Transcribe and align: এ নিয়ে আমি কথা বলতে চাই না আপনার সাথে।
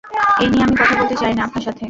এ 0.39 0.45
নিয়ে 0.51 0.63
আমি 0.65 0.75
কথা 0.81 0.93
বলতে 0.99 1.15
চাই 1.21 1.33
না 1.37 1.41
আপনার 1.47 1.63
সাথে। 1.63 1.79